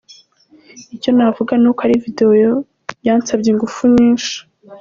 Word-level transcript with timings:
Icyo 0.95 1.09
navuga 1.17 1.53
ni 1.57 1.67
uko 1.69 1.81
ari 1.87 2.03
video 2.03 2.29
yansabye 3.05 3.47
ingufu 3.53 3.81
nyinshi." 3.95 4.35